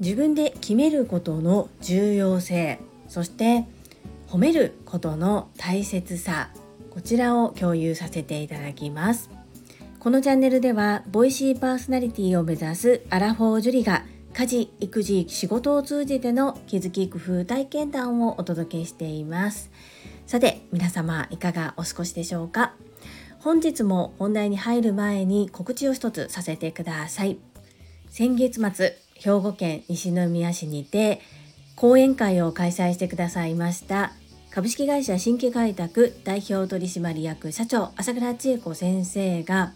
[0.00, 2.78] 自分で決めることの重要性
[3.08, 3.64] そして
[4.28, 6.50] 褒めることの大切さ
[6.90, 9.30] こちらを共有させていただきます。
[9.98, 19.70] このチャンネルではボイシーパーソナリティを目指すアラフォージュリが家事育児仕事を通じての気づき工夫体験談をお届けしています。
[20.26, 22.74] さて皆様いかがお過ごしでしょうか？
[23.40, 27.38] 本日も本題に入る前に告知を一つさせてください。
[28.08, 31.20] 先月末兵庫県西宮市にて
[31.74, 34.12] 講演会を開催してくださいました
[34.50, 39.74] 株式会社新規開拓代表取締役社長朝倉千恵子先生が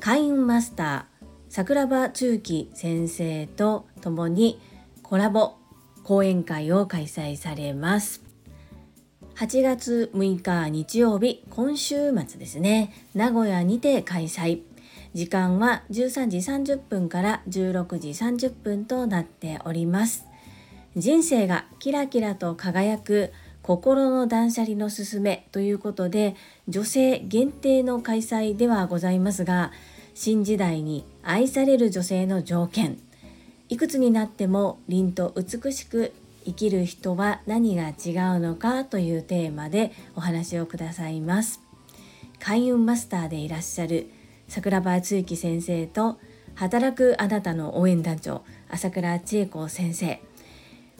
[0.00, 4.60] 開運マスター桜庭中期先生と共に
[5.02, 5.54] コラボ
[6.04, 8.25] 講演会を開催されます。
[9.36, 12.90] 8月6日日曜日今週末ですね。
[13.14, 14.62] 名古屋にて開催。
[15.12, 20.24] 時間は13時30分から16時30分となっております。
[20.96, 23.30] 人生がキラキラと輝く
[23.60, 26.34] 心の断捨離のすすめということで
[26.66, 29.70] 女性限定の開催ではございますが
[30.14, 32.98] 新時代に愛される女性の条件。
[33.68, 36.14] いくつになっても凛と美しく
[36.46, 41.60] 生きる人は何が違うのかというテーマでお話をくださいます。
[42.38, 44.08] 開運マスターでいらっしゃる
[44.46, 46.18] 桜庭つゆき先生と
[46.54, 50.20] 働くあなたの応援団長朝倉千恵子先生。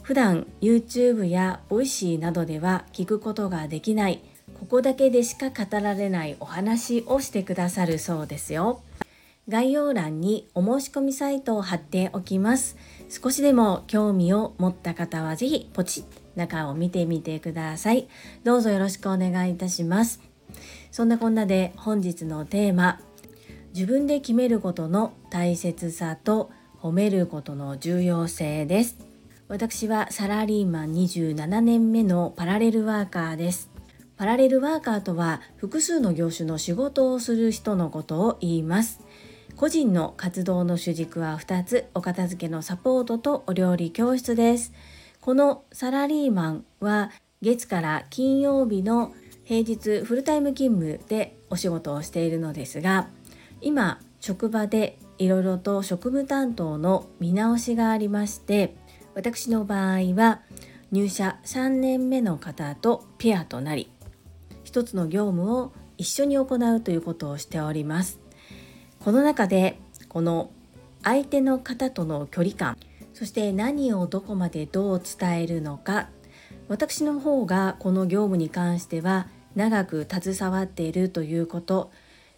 [0.02, 4.22] 普段 YouTube や voicy などでは聞くことができない
[4.58, 8.82] ここだけでしか語られないお話をしてくださるそうですよ。
[9.48, 12.76] 概要欄にお申し込みサイトを貼っておきます。
[13.08, 16.04] 少しでも興味を持った方はぜひポチッ
[16.36, 18.08] 中を見てみてください。
[18.44, 20.20] どうぞよろしくお願いいたします。
[20.92, 23.00] そんなこんなで本日のテーマ、
[23.74, 28.98] 自分で決めることの大切さと褒めることの重要性です。
[29.48, 33.70] 私はサラリーマン27年目のパラレルワーカーです。
[34.16, 39.00] パラレルワーカーとは複数の業種の仕事をする人のことを言います。
[39.56, 41.86] 個人の活動の主軸は2つ。
[41.94, 44.74] お片付けのサポートとお料理教室です。
[45.22, 49.14] このサラリーマンは月から金曜日の
[49.44, 53.08] 平日フルタイム勤務でお仕事をしているのですが
[53.60, 58.76] 今職場でいろいろと職務担当の見直しがありまして
[59.14, 60.42] 私の場合は
[60.92, 63.90] 入社3年目の方とペアとなり
[64.64, 68.25] 一つの業務を一緒に行うということをしております。
[69.06, 69.78] この中で
[70.08, 70.50] この
[71.04, 72.76] 相手の方との距離感
[73.14, 76.08] そして何をどこまでどう伝えるのか
[76.66, 81.92] 私の方がこの業務に関しては長く携わっているということ。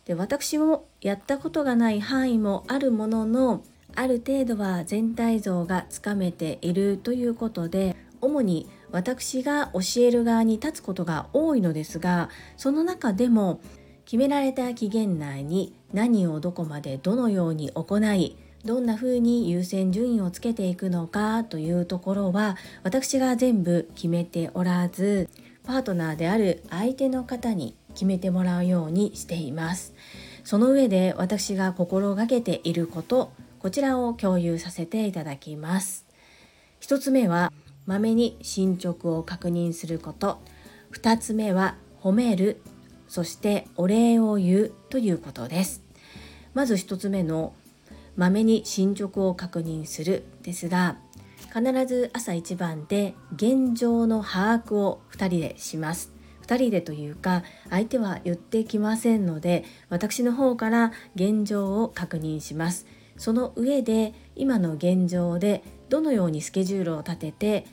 [0.05, 3.63] で私もやったことがない範囲もあるものの
[3.95, 12.29] ある程度は全体像がつかめているということで主に私が教える側に立つことが多いのですが
[12.59, 13.63] その中でも
[14.09, 25.29] 決められた期限内に何をどこまでどのように行いどんな風に優先順位をつけていくのかというところは私が全部決めておらず
[25.63, 29.93] パートナーである相手の方に決めてもらうようにしています。
[30.43, 36.07] その上で私が心がけていることこちらを共有させていただきます。
[36.81, 37.53] 1つ目は
[37.85, 40.39] まめに進捗を確認すること。
[40.93, 42.63] 2つ目は褒める。
[43.09, 45.83] そしてお礼を言うということです。
[46.55, 47.55] まず1つ目の
[48.17, 50.97] まめに進捗を確認するですが
[51.55, 56.13] 必ず朝一番で現状の把握を2人でします。
[56.47, 62.87] 2人でというか相手は言ってきませんので私の方から現状を確認します。
[63.17, 67.67] その上で今の現状でどのようにスケジュールを立てて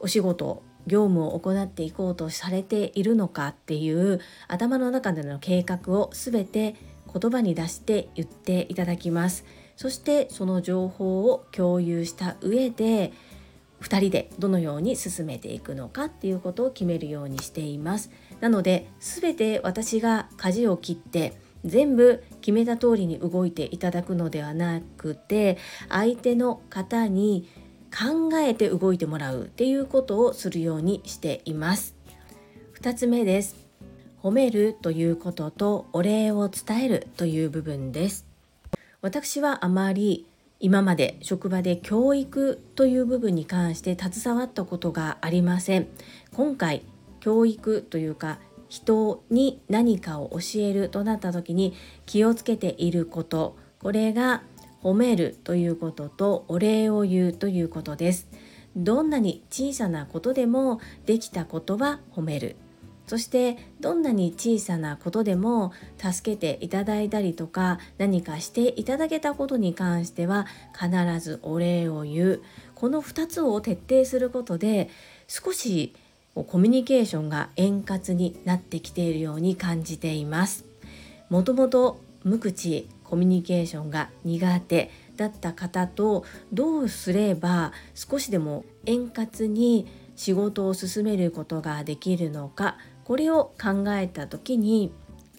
[0.00, 6.74] お仕事業務を行っていこうとされているのかっていう頭の中での計画を全て
[7.12, 9.44] 言葉に出して言っていただきます。
[9.76, 13.12] そしてその情報を共有した上で
[13.80, 18.10] 2人でどのように進めていくのかっていうことを決めるようにしています。
[18.40, 21.34] なので全て私が舵を切って
[21.64, 25.58] 全部決めた通りに動いていただくのではなくて
[25.88, 27.48] 相手の方に
[27.92, 31.94] 考えて動いてもらうっていうことをするようにしています。
[32.80, 33.56] 2つ目です。
[34.22, 38.26] 褒めるということとお礼を伝えるという部分です。
[39.02, 40.26] 私はあまり
[40.58, 45.88] 今まで職場で教育という部分に関して携わったことがありません。
[46.32, 46.82] 今回
[47.20, 48.38] 教育というか
[48.68, 51.74] 人に何かを教えるとなった時に
[52.06, 53.56] 気をつけていること。
[53.80, 54.42] これが
[54.82, 58.28] 褒めるということとお礼を言うということです。
[58.76, 62.56] どんなに小さなことでもできたことは褒める。
[63.06, 72.42] そしてどんなに小さなことでも助けていただいたりとか何かしていただけたことに関しては必ずお礼を言う。
[72.74, 74.88] この2つを徹底することで
[75.28, 75.94] 少し
[76.34, 80.64] コミュニケーションが円滑になってきているように感じています。
[81.28, 89.86] もともと無口コミュニケーションが苦手だった方とどうすれば少しでも円滑に
[90.16, 94.94] 仕事を進めることができるのかこれを考えた時に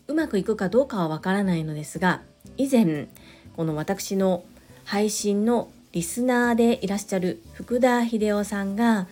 [0.08, 2.22] うまくいくかどうかはわからないのですが
[2.58, 3.08] 以前
[3.56, 4.44] この私の
[4.86, 9.08] 配信のリスナーでいらっしゃる福田秀夫さんが、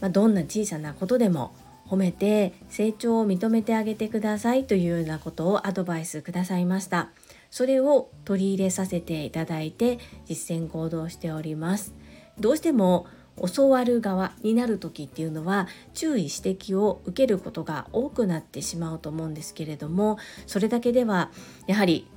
[0.00, 1.52] まあ、どんな小さなことでも
[1.88, 7.08] 褒めて成長を認めてあげてくださいというようなことをアドバイスくださいました。
[7.54, 11.94] それを取り入れさせていただいて実践行動しております。
[12.36, 13.06] どうしても
[13.54, 20.18] 教わる側になる時っていうのは注意指摘を受けることが多くなってしまうと思うんですけれども
[20.48, 21.30] それだけでは
[21.68, 22.08] やはり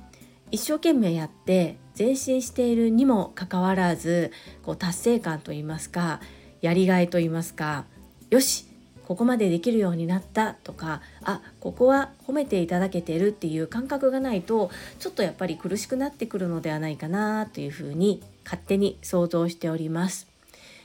[0.50, 4.32] 一生懸命やって前進しているにもかかわらず
[4.64, 6.20] こう達成感といいますか
[6.62, 7.84] やりがいといいますか
[8.30, 8.67] よし
[9.08, 20.26] ここまでできるようになったとかあここは褒めていただけてるっていう感覚がないとちょっとやっぱり苦しくなってくるのではないかなというふうに勝手に想像しております。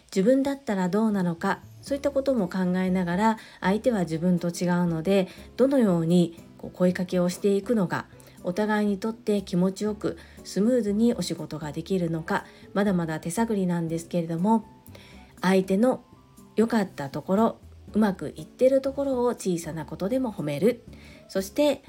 [0.06, 5.28] 自分だったらどうなのかそういったことも考えながら相手は自分と違うので
[5.58, 8.06] どのようにこう声かけをしていくのか
[8.44, 14.66] お互いにとって気持ちよくスムーズにお仕事ができるのかまだまだ手探りなんですけれども
[15.42, 16.04] 相手の
[16.56, 17.58] 良かったところ
[17.94, 20.84] うまくいってるところを小さなことでも褒める。
[21.28, 21.84] そして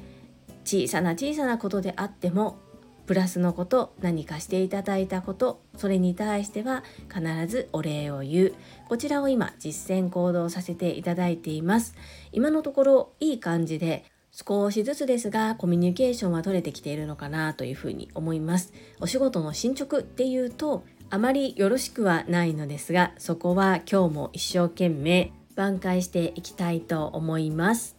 [0.64, 2.58] 小さな小さなことであっても
[3.06, 8.54] プラスのこと何かしていただいたことそれに対しては必ずお礼を言う。
[8.88, 11.94] こちらを今実践行動させていただいています。
[12.32, 18.72] 今のところいい感じで少しずつですがコミュニケーションは取れてきているのかなというふうに思います。
[19.00, 27.96] お仕事の進捗っていうとあまりよろしくはないのですがそこは今日も一生懸命挽回していきたいと思います。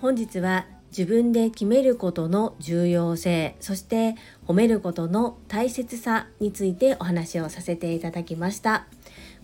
[0.00, 4.14] 本日は自分で決めることの重要性そして
[4.46, 8.86] 褒めることの大切さについてお話をさせていただきました。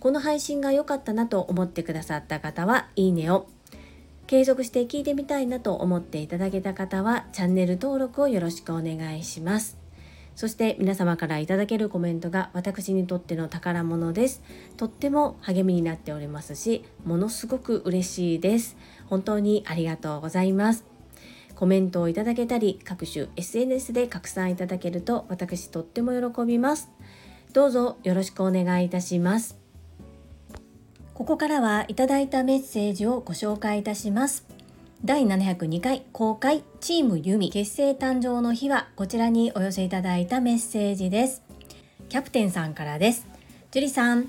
[0.01, 3.49] この配信が良かったなと思ってくださった方はいいねを。
[4.27, 9.82] 継続して聞いてみたいなと思っていただけた方はチャンネル登録をよろしくお願いします。
[10.35, 14.43] そして皆様からいただけるコメントが私にとっての宝物です。
[14.77, 18.77] とっても励みになっておりますしものすごく嬉しいです。
[19.07, 20.85] 本当にありがとうございます。
[21.55, 26.91] コメントをいただけたり各種 SNS で拡散いただけると私とっても喜びます。
[27.53, 29.59] どうぞよろしくお願いいたします。
[31.15, 34.47] ここからはいただいたメッセージをご紹介いたします。
[35.05, 41.43] 第702回公開チームユミ結成誕生の日はこちらにお寄せいただいたメッセージです。
[42.09, 43.27] キャプテンさんからです。
[43.73, 44.29] 樹里さん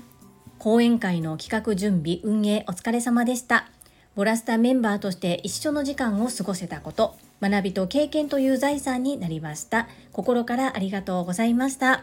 [0.58, 3.68] 講演会の企画準備運営お疲れ様でした。
[4.16, 9.86] ボラスタメンバーとして一緒の時間を過ごせたこと学びと経験という財産になりました。
[10.10, 12.02] 心からありがとうございました。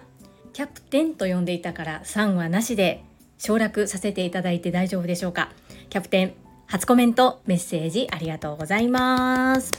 [0.54, 3.04] キャプテンと呼んでいたから3はなしで
[3.38, 5.52] 省略させていただいて大丈夫でしょうか。
[5.90, 6.41] キャプテン
[6.72, 9.74] 初コメントメッセージありがとうございます。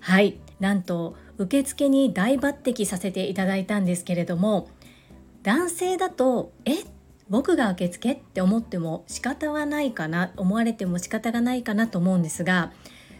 [0.00, 0.36] はい。
[0.60, 4.68] なんと受付に大抜擢させていただいたんですけれども
[5.42, 6.72] 男性だとえ？
[7.30, 12.70] 僕が受付って思っても仕方はないかな思われても仕方がないかなと思うんですが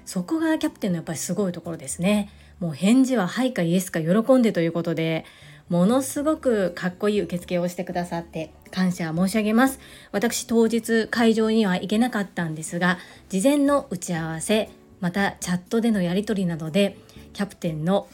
[0.04, 2.28] そこがキャプテンのやっぱりすごいところですね。
[2.60, 5.24] もう返事は「はい」か「イエス」か喜んでということで
[5.68, 9.80] ものすごくかっこいい受付をしてくださって感謝申し上げます。
[10.12, 14.70] 私当日会場には行けなかったんですが事前の打ち合わせ
[15.00, 16.96] またチャットでのやり取りなどで
[17.32, 18.08] キャプテンの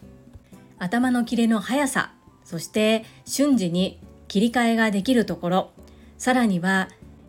[0.79, 2.13] 頭のキレの速さ
[2.45, 5.71] そして瞬時に切り替えができるところ
[6.19, 6.89] さらには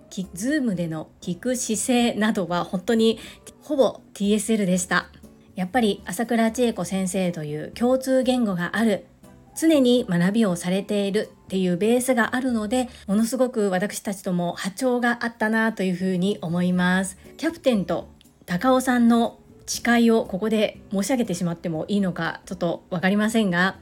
[0.09, 3.19] Zoom での聞く姿勢などは本当に
[3.61, 5.07] ほぼ TSL でした。
[5.55, 9.05] やっぱり朝倉千恵子先生という共通言語がある
[9.55, 17.17] 常に学びをされているっていうベースがあるのでものすごく私たちとも波長があったなというふうに思います。
[17.37, 18.09] キャプテンと
[18.45, 23.77] 高尾さんの誓いをここで申し上げてしまってもいいのかちょっと分かりませんが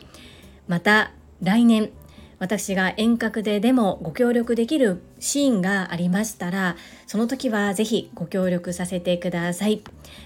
[0.68, 1.12] また
[1.42, 1.90] 来年
[2.42, 6.75] 私が遠隔ででもご協力できるシーンがありましたら
[7.06, 9.84] その時は是非ご協力させてください。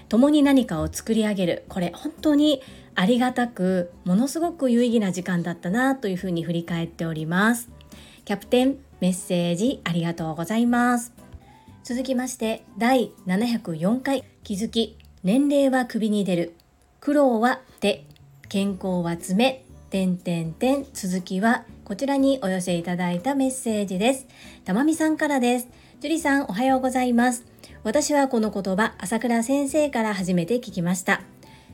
[0.08, 1.64] 共に何かを作り上げる。
[1.68, 2.62] これ本当に
[2.96, 7.70] ありがたくものすごく有意義な時間だったなというふうに振り返っております。
[8.24, 11.12] キャプテンメッセージありがとうございます。
[11.84, 16.54] 続きまして第704回気づき年齢は首に出る。
[17.00, 18.04] 苦労は手。
[18.48, 19.64] 健康は爪。
[19.90, 24.26] 点点点続きはこちらにお寄せいただいたメッセージです。
[24.64, 25.68] たまみさんからです。
[26.00, 27.44] 樹里さんおはようございます。
[27.84, 31.20] 私はこの言葉朝倉先生から初めて聞きました。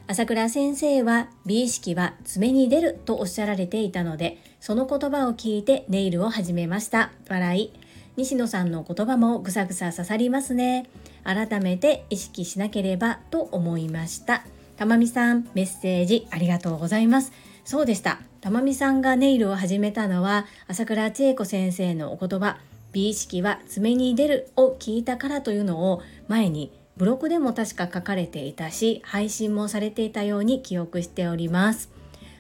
[0.07, 7.13] 朝倉先生は美意識は爪に出るとおっしゃられていたのでその言葉を聞いてネイルを始めました。
[7.29, 7.73] 笑い。
[8.17, 10.87] 西野さんの言葉もぐさぐさ刺さりますね。
[11.25, 14.45] 改めて意識しなければと思いました。
[14.77, 17.33] たまみさんメッセージありがとうございます。
[17.65, 18.21] そうでした。
[18.41, 22.59] たまみさんがネイルを始めたのは朝倉千恵子先生のお言葉
[22.93, 31.91] 美意識は爪に出るを聞いたからというのを前にブログでも確か書かれていたし配信もされていたように記憶しております。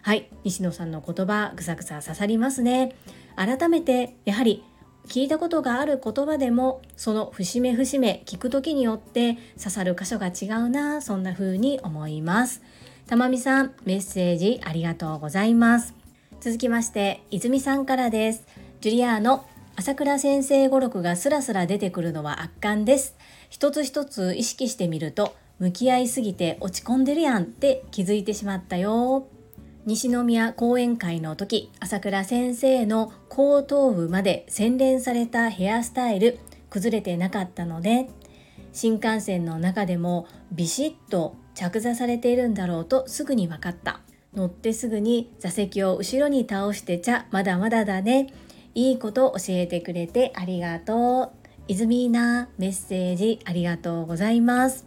[0.03, 0.29] はい。
[0.45, 2.95] 西野さんの言葉ぐさぐさ刺さりますね。
[3.37, 4.65] 改めてやはり
[5.07, 12.63] 聞いたことがある言葉でもその節目節目聞く時によって刺さる箇所が違うなそんな風に思います。
[13.07, 15.95] たまみさんメッセージありがとうございます。
[16.41, 18.45] 続きまして泉さんからです。
[18.81, 23.17] ジュリアーノ朝倉先生語録がスラスラ出てくるのは圧巻です。
[23.53, 29.27] 一つ一つ意識してみると向き合いすぎて落ち込んでるやんって気づいてしまったよ。
[29.85, 36.39] 西宮講演会の時朝倉先生の後頭部まで洗練されたヘアスタイル
[36.71, 38.09] 崩れてなかったので
[38.73, 44.01] 新幹線の中でもビシッと着座されているんだろうとすぐに分かった。
[44.35, 48.33] 乗ってすぐに座席を後ろに倒してちゃまだまだだね。
[48.75, 51.42] いいこと教えてくれてありがとう。
[51.69, 54.85] イズミーナメッセージありがとうございます。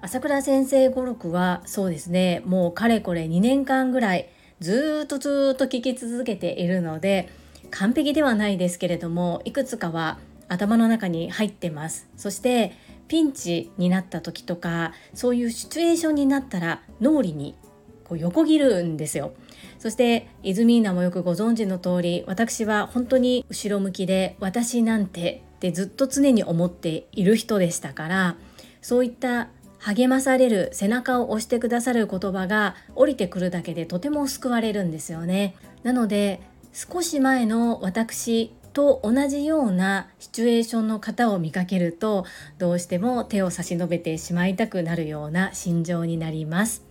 [0.00, 4.28] 朝倉先生語録はそうですねもうかれこれ2年間ぐらい
[4.60, 7.28] ずっとずっと聞き続けているので
[7.70, 10.18] 完璧ではないですけれどもいくつかは
[10.48, 12.08] 頭の中に入ってます。
[12.16, 12.72] そして
[13.08, 17.56] ピンチになった時とかそういうシチュエーションになったら脳裏に
[18.04, 19.32] こう横切るんですよ。
[19.78, 28.36] そしてイズミーナもよくご存知の通り私は本当に後ろ向きで私なんてってずっと常に思っている人でしたから
[28.82, 29.48] そういった
[29.78, 35.54] 励まされる背中を押してくださる言葉が降りてくるだけでとても救われるんですよね。
[35.82, 36.40] なので
[36.72, 42.26] 少し前の私と同じようなシチュエーションの方を見かけると
[42.58, 46.84] どうしても手を差し伸べてしまいたくなるような心情になります。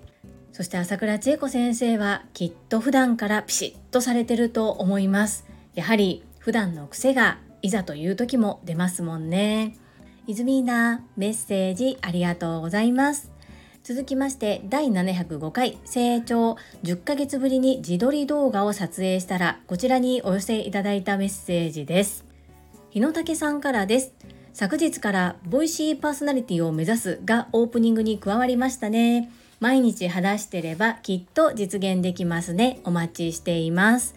[0.51, 5.45] そして朝倉千恵子先生はきっと普段からピシッとされてると思います。
[5.75, 9.75] やはり普段の癖がいざという時も出ますもんね。
[10.27, 13.31] イズミーナメッセージありがとうございます。
[13.83, 16.57] 続きまして第705回成長。
[16.83, 22.23] 10ヶ月ぶりに自撮り動画を撮影したらこちらにお寄せいただいたメッセージです。
[22.91, 24.13] 日野武さんからです。
[24.53, 29.31] 昨日からボイシーパーソナリティを目指すがオープニングに加わりましたね。
[29.59, 32.79] 毎日話してればきっと実現できますね。
[32.83, 34.13] お待ちしています。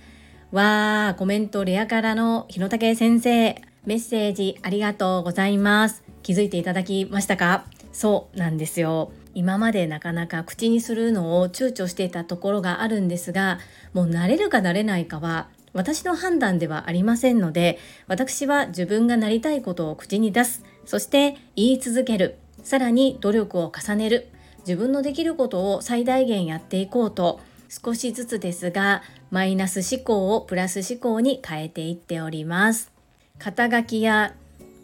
[0.50, 3.60] わーコメントレアからの日野武先生。
[3.84, 6.02] メッセージありがとうございます。
[6.22, 7.66] 気づいていただきましたか？
[7.92, 9.12] そうなんですよ。
[9.34, 13.58] 今までなかなか口にするのを躊躇していたところがあるんですが
[13.92, 20.64] もう慣れるか慣れないかは私の判断ではありませんので私は自分がなりたいことを口に出す。
[20.86, 22.38] そして言い続ける。
[22.62, 24.28] さらに努力を重ねる。
[24.60, 27.40] 自分のできることを最大限やっていこうと。
[27.68, 32.90] 少しずつですがマイナス思考をプラス思考に変えていっております。
[33.38, 34.34] 肩書きや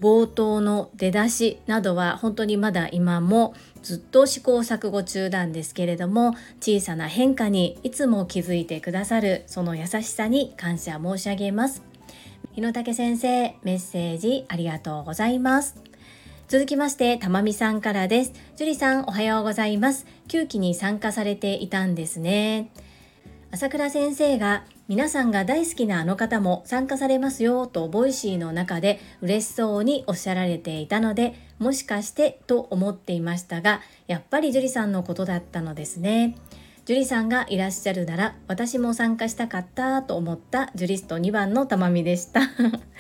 [0.01, 11.83] 冒頭の出だしなどは本当にまだ今もずっと試行錯誤中なんですけれども小さな変化にいつも気づいてくださるその優しさに感謝申し上げます。
[12.55, 15.94] 日野武先生メッセージありがとうございます。
[16.55, 18.33] 続きましてたまみさんからです。
[18.55, 20.07] 樹里さんおはようございます。
[20.29, 22.71] 9期に参加されていたんですね。
[23.51, 36.37] 朝倉先生が皆さんが大好きなあの方も参加されますよと Voicy の中で嬉しそうにおっしゃられていたのでもしかしてと思っていましたがやっぱり樹里さんのことだったのですね。
[36.85, 42.43] 樹里さんがいらっしゃるなら私も参加したかったと思ったジュリスト2番のたまみでした。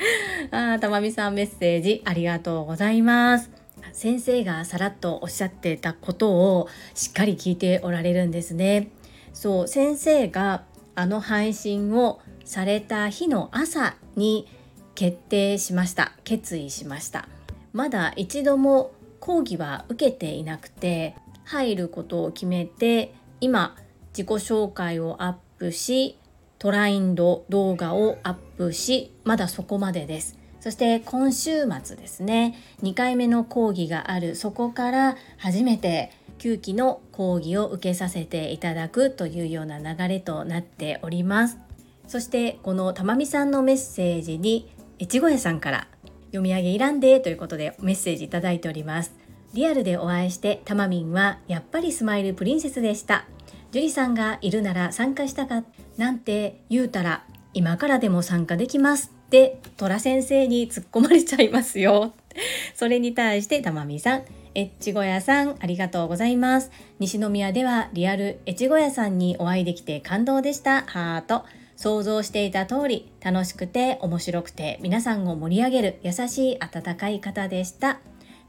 [0.51, 3.51] あたまみさんメッセージありがとうございます。
[3.93, 8.89] 先生がさらっとおっしゃってたことをしっかり聞いておられるんですね。
[9.35, 10.65] そう先生が
[10.95, 14.49] あの配信をされた日の朝に
[14.95, 16.13] 決定しました。
[16.25, 17.29] 決意しました。
[17.75, 21.15] まだ一度も講義は受けていなくて
[21.45, 23.13] 入ることを決めて
[23.45, 23.77] 今
[24.17, 26.17] 自己紹介をアップし
[26.59, 30.39] トラインド動画をアップしまだそこまでです。
[30.61, 32.55] そして今週末ですね。
[32.83, 34.35] 2回目の講義がある。
[34.35, 41.59] そこから初めて9期の講義を受けさせていただくというような流れとなっております。
[42.07, 45.87] そしてこのたまみさんのメッセージに越後屋さんから
[46.29, 49.24] 読み上げいらんでということでメッセージいただいております。
[49.55, 53.25] リアルでお会いしてたまみんはやっぱりスマイルプリンセスでした。
[53.71, 55.63] 樹里さんがいるなら参加したか
[55.97, 62.13] なんて言うたら今からでも参加できますって虎先生に突っ込まれちゃいますよ。
[62.75, 64.23] それに対してたまみさん
[64.57, 66.73] 越後屋さんありがとうございます。
[66.99, 70.83] 西宮ではリアル越後屋さんにお会いできて感動でした。
[70.83, 71.45] ハート。
[71.77, 78.01] 想像していた通り楽しくて面白くて皆さんを盛り上げる優しい温かい方でした。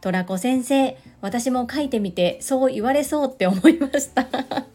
[0.02, 4.28] トラコ先生私も書いてみてそう言われそうって思いました。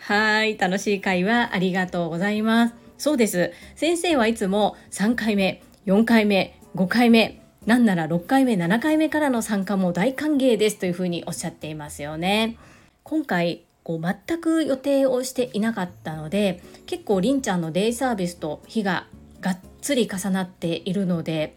[0.00, 2.74] はい楽しい会話ありがとうございます。
[2.98, 3.52] そうです。
[3.74, 12.56] 先生はいつも3回目4回目5回目なんなら6回目7回目からの参加も大歓迎ですというふうにおっしゃっていますよね。
[13.02, 19.06] 今回こう全く予定をしていなかったので結構りんちゃんのデイサービスと日が
[19.40, 21.56] がっつり重なっているので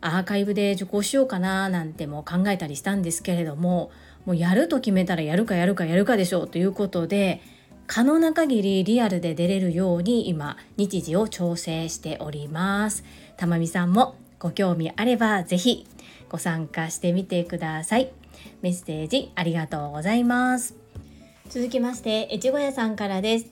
[0.00, 3.90] アーカイブで受講しようかななんても考えたりしたんですけれども
[4.26, 7.40] もうやると決めたらやるかやるかやるかでしょうということで
[7.88, 13.02] 可能な限りリアルで出れるように今日時を調整しております。
[13.38, 15.86] たまみさんもご興味あればぜひ
[16.28, 18.12] ご参加してみてください。
[18.60, 20.76] メッセージありがとうございます。
[21.48, 23.46] 続きまして越後屋さんからです。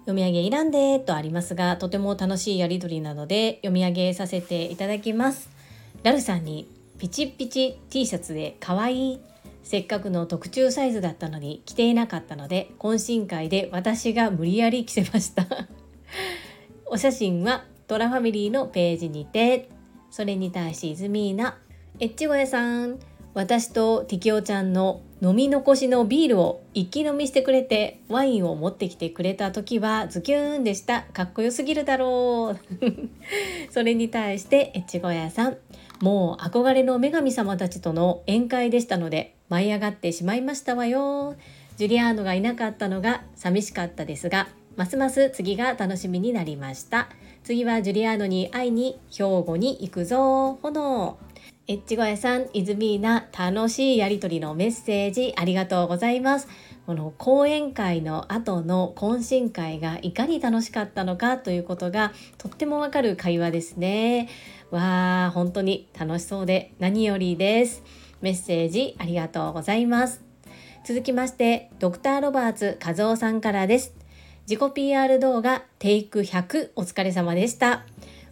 [0.00, 5.55] 読み上げいらんでとありますがとても楽しいやり取りなので読み上げさせていただきます。
[6.06, 9.20] ラルさんにピチピチ T シャツで可愛い
[9.64, 15.44] せっかくの特注サイズだったのに着ていなかったので懇親会で私が無理やり着せました。
[16.86, 19.68] お写真はトラファミリーのページにて
[20.08, 21.58] それに対しイズミーナ
[21.98, 23.00] エッチゴヤさん
[23.34, 31.02] 私とティキオちゃんの飲み残しのビールを一気飲みしてくれてワインを持ってきてくれた時はズキューンでした。
[31.12, 32.76] かっこよすぎるだろう。
[33.72, 35.56] それに対してエッチゴヤさん
[36.00, 41.36] もう憧れの女神様たちとの宴会でしたので舞い上がってしまいましたわよ。
[41.76, 47.08] ジュリアーノがいなかったのが寂しかったですがますます次が楽しみになりました。
[47.44, 51.18] 次はジュリアーノに会いに兵庫に行くぞ炎
[51.68, 56.46] エッチゴヤさん、イズミーナ、楽しいやりとりのメッセージありがとうございます。
[56.86, 64.28] この講演会の後の懇親会がいかに楽しかったのかということがとってもわかる会話ですね。
[64.70, 67.82] わー、本当に楽しそうで何よりです。
[68.20, 70.22] メッセージありがとうございます。
[70.84, 73.92] 続きまして、ドクターロバーツ和夫さんからです。
[74.48, 77.84] 自己 PR 動画テイク100お疲れ様でした。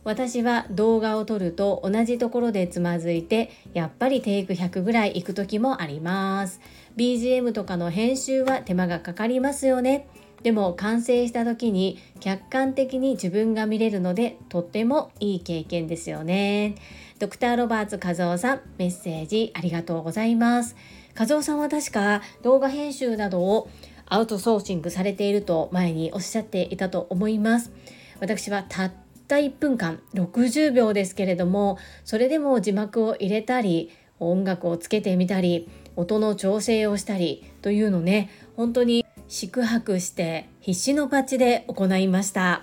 [0.04, 6.60] 私は動画を撮ると同じところでつまずいてやっぱりテイク100ぐらい行く時もあります
[6.96, 10.06] BGM とかの編集は手間がかかりますよね。
[10.44, 16.74] でも完成した時に客観的に自分が見れるのでとってもいい経験ですよね。
[17.18, 20.76] ドクターロバーツ和夫さんメッセージありがとうございます。
[21.18, 23.70] 和夫さんは確か動画編集などを
[24.06, 27.72] アウトソーシングされていると前におっしゃっていたと思います。
[28.20, 28.92] 私はたっ
[29.26, 42.62] た1分間60秒ですけれどもそれでも字幕を入れたり音楽をつけてみたり音の調整をしたりというのね本当に宿泊して必死のパッチで行いました。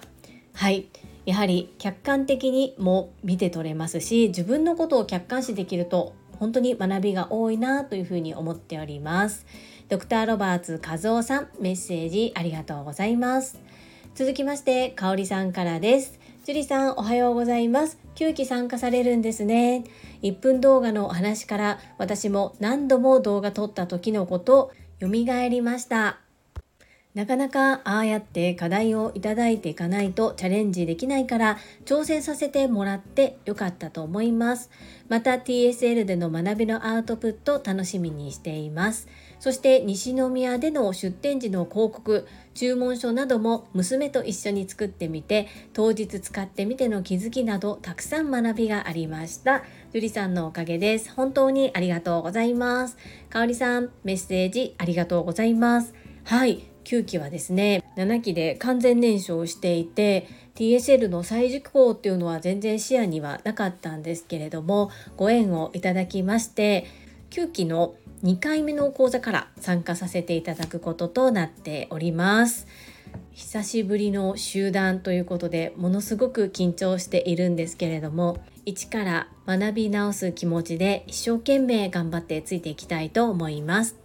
[0.53, 0.87] はい。
[1.25, 9.45] やはり客観的にも見て取れますし自分のことを客観視できると本当に学びが多いなというふうに思っております。
[9.89, 13.59] ドクターロバーツ和夫さんメッセージありがとうございます。
[14.15, 16.20] 続きまして香里さんからです。
[16.43, 19.83] 樹里さんおはようございます9期参加されるんですね
[20.23, 26.17] 1分動画のお話から私も何度も動画撮った時のこと蘇りました
[27.13, 34.69] なかなかああやって課題をいただいていかないとチャレンジできないから挑戦させてもらってよかったと思います。
[35.09, 39.09] また TSL での学びのアウトプット楽しみにしています。
[39.41, 49.63] そして西宮での出店時の広告、注文書なども娘と一緒に作ってみて当日使ってみての気づきなどたくさん学びがありました。
[49.93, 51.11] 樹里さんのおかげです。
[51.13, 52.97] 本当にありがとうございます。
[53.29, 55.93] かおりさん、メッセージありがとうございます。
[56.23, 56.71] はい。
[56.83, 66.85] 9期はですね7期で完全燃焼していて TSL の再熟考っていうのは全然視野にはなかったんですけれどもご縁をいただきまして
[67.31, 72.67] 9期の2回目の講座から参加させていただくこととなっております。
[73.33, 83.95] 久しぶりの集団ということでものすごく緊張しているんですけれども一から学び直す気持ちで一生懸命頑張ってついていきたいと思います。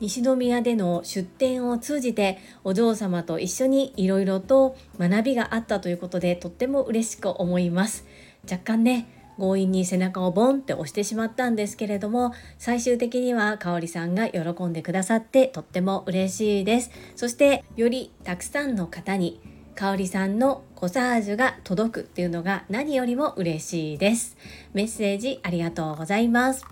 [0.00, 8.06] 西宮での出展を通じてお嬢様と一緒にいろいろと学びがあったということでとっても嬉しく思います。
[8.48, 16.90] 若干ね強引に背中をボンって押してしまったんですけれども最終的には香里さんが喜んでくださってとっても嬉しいです。
[17.16, 19.40] そしてよりたくさんの方に
[19.74, 24.36] 香里さんのコサージュが届くっていうのが何よりも嬉しいです。
[24.74, 26.66] メッセージありがとうございます。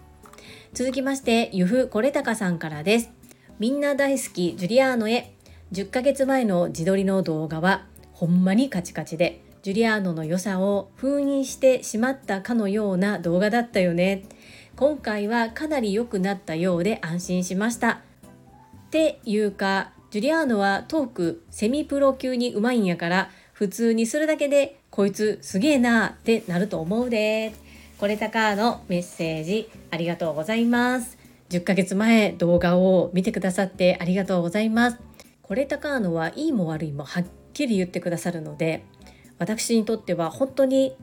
[0.73, 3.11] 続きましてゆふこれたかさんからです。
[3.61, 5.33] みんな大好きジュリアーノへ。
[5.73, 9.46] 10ヶ月前の自撮りの動画はほんまにカチカチで。
[9.67, 14.23] ジュリアーノの良さを封印してしまったかのような動画だったよね。
[14.77, 17.91] 今回はかなり良くなったようで安心しました。
[17.91, 27.53] っていうかジュリアーノはトークセミプロ級にうまいんやから普通にするだけでこいつすげえなってなると思うで。
[27.99, 31.19] これたかのメッセージありがとうございます。
[31.51, 34.99] 10ヶ月前動画を見てくださってありがとうございます。
[35.43, 38.85] これたかのはいいも悪いもはっきり言ってくださるので
[39.39, 40.97] 私にとっては本当に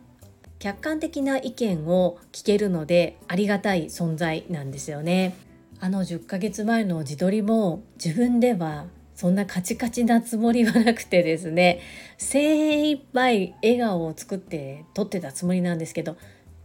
[0.59, 5.35] 客観的な意見を聞けるのでありがたい存在なんですよね。
[5.79, 11.81] あの10ヶ月前の自撮りも自分ではそんなカチカチなつもりはなくてですね
[12.17, 16.15] 精一杯笑顔を作って撮ってたつもりなんですけど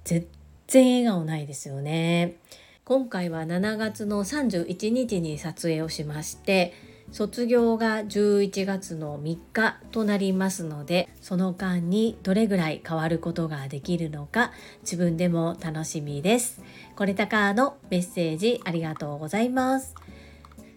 [0.04, 0.26] 全
[0.68, 2.36] 然笑顔ないですよね。
[2.84, 6.72] 今回は7月の31日に撮影をしまして
[7.10, 16.62] 卒業が11月の3日となりますのでその間にどれぐらい変わることができるのか自分でも楽しみです。
[16.96, 19.94] これたかのメッセージありがとうございます。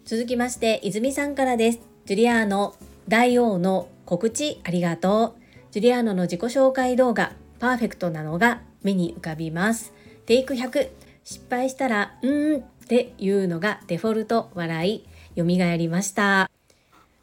[0.06, 1.80] 続きまして泉さんからです。
[2.06, 2.76] ジュリアーノ
[3.08, 5.42] 大王の告知ありがとう
[5.72, 9.94] ジュリアーノの自己紹介動画パーフェクトなのが目に浮かびます。
[10.26, 10.90] テイク100
[11.24, 15.11] 失敗したらうーんっていうのがデフォルト笑い。
[15.38, 16.50] 蘇りました。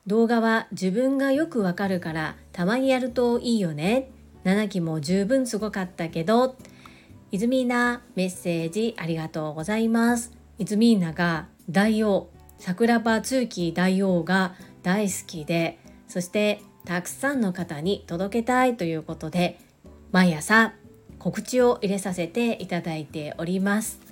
[0.06, 4.10] 動画は自分がよくわかるからたまにやるといいよね。
[4.44, 6.56] 7期も十分すごかったけど。
[7.30, 10.32] イズミーナメッセージありがとうございます。
[10.58, 12.30] イズミーナが大王。
[12.58, 15.78] 桜庭通期大王が大好きで。
[16.08, 19.58] そしてたくさんの方に届けたいということで
[20.10, 20.72] 毎朝
[21.18, 24.07] 告知を入れさせていただいております。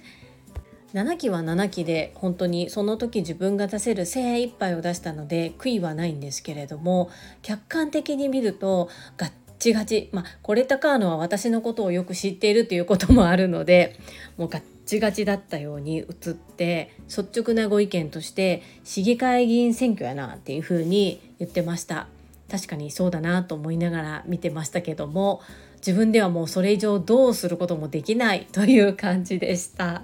[0.94, 7.10] 7期は7期で本当にその時自分が出せる精一杯を出したので悔いはないんですけれども
[7.42, 10.10] 客観的に見るとガッチガチ。
[10.12, 13.98] まあこれ高ーノは私のことをよく知っているということもあるので
[14.36, 22.06] もうガッチガチだったように映って率直なご意見として市議会議員選挙やなっていうふうに言ってました。
[22.50, 25.40] 確かにそうだなと思いながら見てましたけども
[25.78, 30.02] 自分ではもうそれ以上どうすることもできないという感じでした。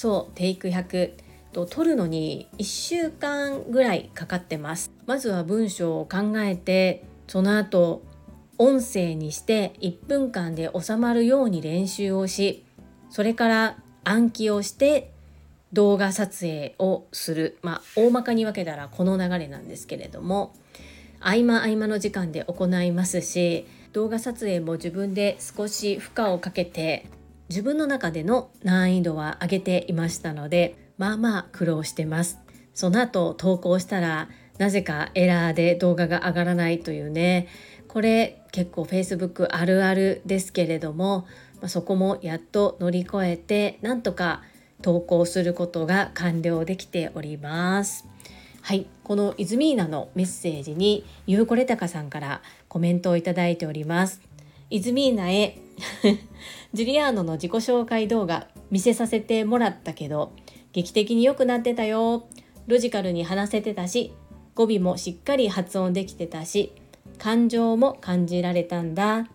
[0.00, 1.12] そうテイク100
[1.52, 4.90] と取るのに1週間ぐらいかかってます。
[5.04, 8.02] まずは文章を考えてその後
[8.56, 12.64] 音声にして1分間で収まるように練習をし
[13.10, 15.12] それから暗記をして
[15.74, 17.58] 動画撮影をする。
[17.60, 20.54] まあ大まかに分けたらこの流れなんですけれども
[21.20, 27.04] 合間合間の時間で行いますし動画撮影も自分で少し負荷をかけて
[27.50, 32.38] 自分の中での難易度は上げていましたのでまあまあ苦労してます。
[32.74, 37.48] その後投稿したらなぜかエラーで動画が上がらないというね。
[37.88, 41.26] これ結構 Facebook あるあるですけれども、
[41.60, 44.42] ま、そこもやっと乗り越えてなんとか
[44.80, 48.06] 投稿することが完了できております。
[48.62, 48.86] はい。
[49.02, 54.20] このイズミーナのメッセージにゆうこれたかさんからコメントをいただいております。
[54.72, 55.58] イズミーナへ
[56.72, 60.32] ジュリアーノの自己紹介動画見せさせてもらったけど
[60.72, 62.28] 劇的に良くなってたよ。
[62.66, 64.12] ロジカルに話せてたし
[64.54, 66.72] 語尾もしっかり発音できてたし
[67.18, 69.26] 感情も感じられたんだ。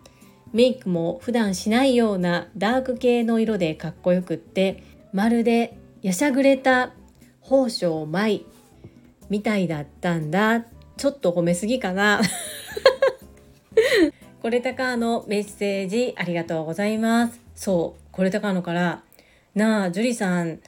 [0.52, 4.82] メイクも普段しないようなダーク系の色でかっこよくって
[5.12, 6.92] まるでやしゃぐれた
[7.42, 8.46] 宝生舞
[9.28, 10.64] みたいだったんだ。
[10.96, 12.22] ちょっと褒めすぎかな。
[14.46, 17.40] これたかのメッセージありがとうございます。
[17.56, 19.02] そう、これたかのから、
[19.56, 20.60] なあ、樹里さん、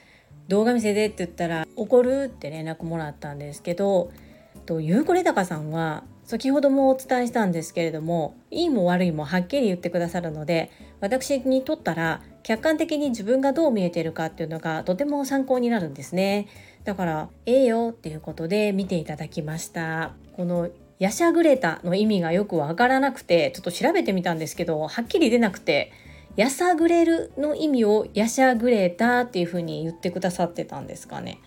[0.48, 4.10] 動画見せてって言ったら、怒るって連絡もらったんですけど、
[4.66, 16.48] とゆうこれたかさんは先ほどもお伝えしたんですけれどもいいも悪いもはっきり言ってくださるので私にとったら客観的に自分がどう見えてるかっていうのがとても参考になるんですね
[16.84, 25.92] だからええよっていうことで見ていただきましたこのヤシャグレタの意味がよくわからなくてちょっと調べてみたんですけどはっきり出なくて
[26.36, 31.38] やさぐれるの意味をやしゃぐれたっていう風に言ってくださってたんですかね。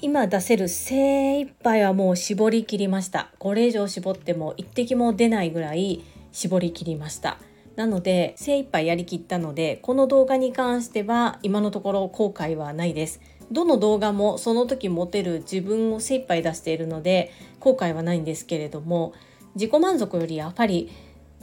[0.00, 3.32] 今出せる精一杯はもう絞り切りました。
[3.38, 7.38] これ以上絞っても一滴も出ないぐらい絞り切りました。
[7.76, 13.20] なので精一杯やりきったのでこの動画に関しては今のところ後悔はないです。
[13.50, 17.30] どの動画もその時持てる自分を精一杯出しているので
[17.60, 19.12] 後悔はないんですけれども
[19.56, 20.90] 自己満足よりやっぱり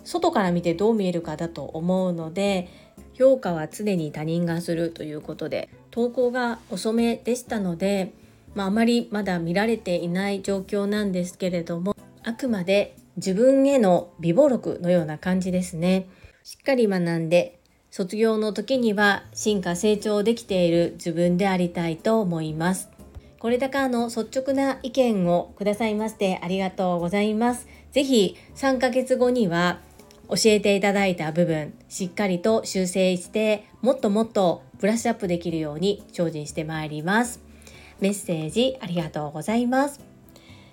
[0.04, 2.68] 外から見てどう見えるかだと思うので
[3.14, 8.12] 評価は常に他人がするということで投稿が遅めでしたので
[8.56, 16.08] まあ、あまりまだ見られていない状況なんですけれどもあくまで自分への美貌録のような感じですね。
[16.50, 17.60] しっかり学んで
[17.92, 22.90] 卒業の時には進化成長できている自分でありたいと思います
[23.38, 29.82] これだけの率直な意見をくださいましてありがとうございますぜひ3ヶ月後には
[30.28, 37.42] 教えていただいた部分しっかりと修正してもっともっとブラッシュアップできるように精進してまいります
[38.00, 40.00] メッセージありがとうございます。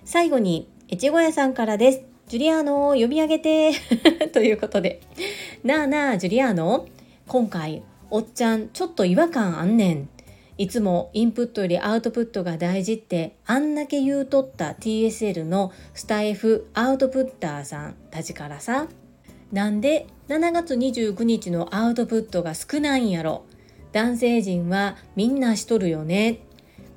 [0.05, 2.16] 最後に、越後屋さんからです。
[2.27, 3.71] ジュリアーノを読み上げて
[4.33, 4.99] ということで。
[5.63, 6.85] なあなあ、ジュリアーノ。
[7.25, 10.09] 今回、おっちゃん、ちょっと違和感あんねん。
[10.57, 18.87] いつもインプットよりアウトプットが大事ってあんだけ言うとった TSL のスタイフアウトプッターさんたちからさ。
[19.53, 23.43] なんで7月29日のアウトプットが少ないんやろ。
[23.93, 26.39] 男性陣はみんなしとるよね。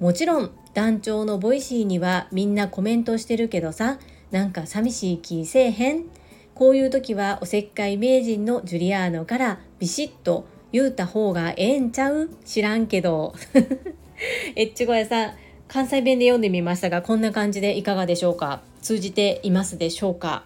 [0.00, 4.00] もちろん団長の Voicy にはみんなコメントしてるけどさ。
[4.30, 6.04] なんか寂しい気せえへん。
[6.54, 12.28] こういう時はおせっかい名人のジュリアーノからビシッと言うた方がええんちゃう？
[12.44, 13.34] 知らんけど。
[14.54, 15.32] えっちごやさん
[15.66, 18.60] 関西弁で読んでみましたがこんな感じでいかがでしょうか？
[18.82, 20.44] 通じていますでしょうか？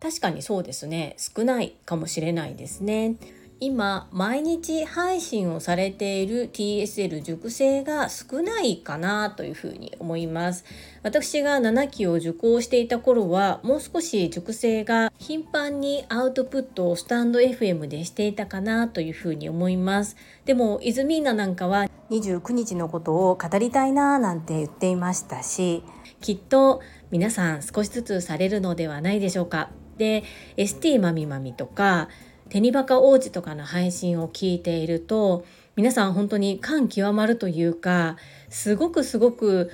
[0.00, 1.16] 確かにそうですね。
[1.16, 3.16] 少ないかもしれないですね。
[3.60, 10.64] 今毎日配信をされている TSL 熟成が少ないかなというふうに思います。
[11.02, 20.16] 私が7期を受講していた頃はもう少し熟成が頻繁にアウトプットをスタンド FM でしていたかなというふうに思います。
[20.44, 25.82] でもイズミーナなんかは29日のことを語りたいななんて言っていましたし
[26.20, 29.70] きっと皆さん少しずつされるのではないでしょうか。
[29.98, 30.22] で
[30.56, 32.08] ST まみまみとか
[32.48, 35.44] テニバカ王子とかの配信を聞いていると
[35.76, 38.16] 皆さん本当に感極まるというか
[38.48, 39.70] すごくすごく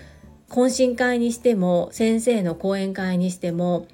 [0.48, 3.86] 懇親会にしても先生の講演会にしても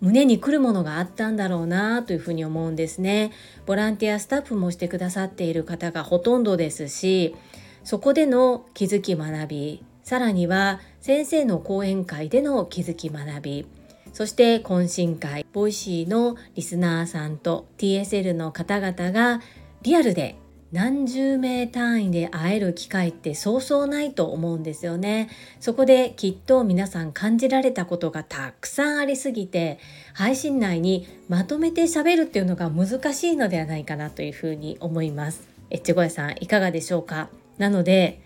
[0.00, 3.30] 胸に来るものがあったんだろうなというふうに思うんですね。
[3.66, 7.36] ボランティアスタッフもしてくださっている方がほとんどですし
[7.84, 13.66] そこでの気づき学びさらには先生の講演会での気づき学び
[14.12, 19.40] そして懇親会 Voicy のリスナーさんと TSL の方々が
[19.82, 20.36] リアルで
[20.70, 25.28] 何十名単位で会える機会ってそうそうないと思うんですよね。
[25.60, 29.78] そこできっと皆さん感じられたことがたくさんありすぎて
[30.14, 35.46] 配信内にまとめて喋るっていうのが難しいのではないかなというふうに思います。
[35.68, 37.28] エッチゴヤさんいかがでしょうか？
[37.58, 38.22] なので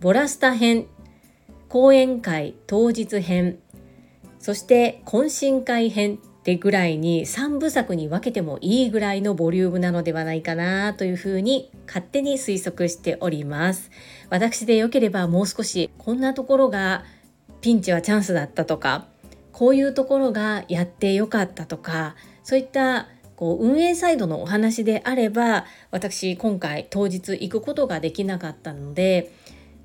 [0.00, 0.86] ボラスタ編
[1.70, 3.58] 講演会当日編
[4.38, 13.90] そして懇親会編ってぐらいに3部作に分けてもいいぐらいのボリュームなのではないかなというふうに勝手に推測しております。
[14.30, 17.04] 私でよければもう少しこんなところが
[17.60, 19.08] ピンチはチャンスだったとか
[19.52, 29.32] こういうところがやってよかったとかそういったこう運営サイドのお話であれば私今回当日行くことができなかったので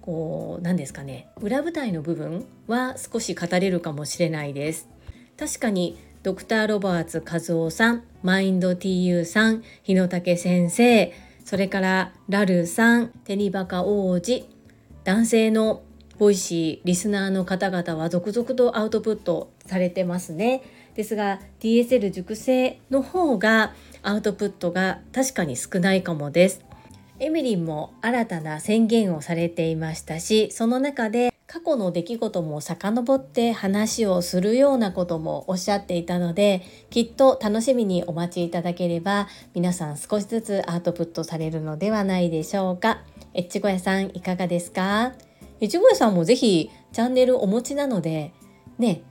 [0.04, 4.90] こう何ですかね裏舞台の部分は少し語れるかもしれないです。
[5.38, 11.14] 確かにドクター・ロバーツ和夫さんマインド TU さん日野武先生
[11.44, 14.46] それからラルさんテニバカ王子
[15.06, 15.84] 男性の
[16.18, 20.62] Voicy リスナーの方々は続々とアウトプットされてますね。
[20.96, 26.64] ですが DSL 熟成の方がアウトプットが確かに少ないかもです。
[27.20, 43.04] エミリンも新たな宣言をされていましたしその中で過去の出来事も遡って話をするようなこともおっしゃっていたのできっと楽しみにお待ちいただければ皆さん少しずつアウトプットされるのではないでしょうか。
[43.36, 45.14] えっちごやさんいかがですか？
[45.60, 48.32] えちごやさんもぜひチャンネルお持ちなので
[48.80, 49.04] ね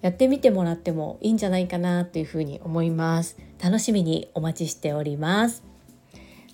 [0.00, 3.36] やってみてもらってもいいんじゃないかなというふうに思います。
[3.62, 5.62] 楽しみにお待ちしております。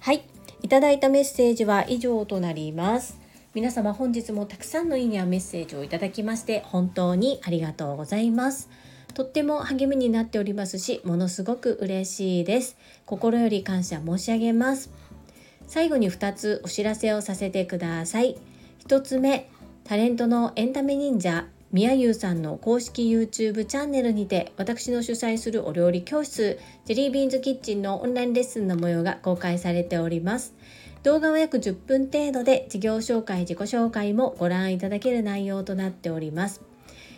[0.01, 0.25] はい。
[0.62, 3.19] いただいたメッセージは以上となります。
[3.55, 8.69] 皆様本日もたくさんのいいねやメッセージをいただきまして本当にありがとうございます。
[9.14, 12.77] とっても励みになっておりますしものすごく嬉しいです。
[13.07, 14.90] 心より感謝申し上げます。
[15.66, 18.37] 最後に2つお知らせをさせてください。
[18.87, 19.49] 1つ目
[19.85, 21.47] タレントのエンタメ忍者。
[21.76, 30.54] みやゆうさんの公式 YouTube チャンネルにて私の主催するお料理教室ジェリービーンズキッチンのオンラインレッスンの模様が公開されております。
[31.02, 36.62] 動画は約10分程度で事業紹介自己紹介もご覧いただける内容となっております。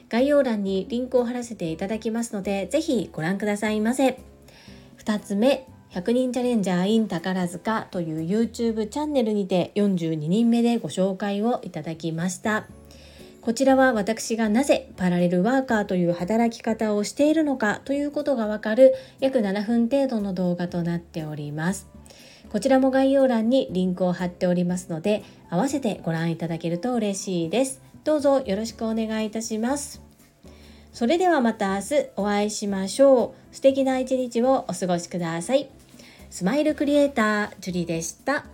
[0.09, 4.19] 概要欄にリンクを貼らせていただきますのでぜひご覧くださいませ。
[4.99, 12.67] 2つ目100人チャレンジャー in 宝塚という YouTube チャンネルにて42人目でご紹介をいただきました。
[13.49, 21.89] こちらは私がなぜパラレルワーカーという働き方をしているのかということがわかる約7分程度の動画となっております。
[22.51, 27.81] こちらも概要欄にリンクを貼っておりますので、合わせてご覧いただけると嬉しいです。
[28.05, 30.03] どうぞよろしくお願いいたします。
[30.93, 33.55] それではまた明日お会いしましょう。
[33.55, 35.71] 素敵な一日をお過ごしください。
[36.29, 38.45] スマイルクリエイター、ジュリでした。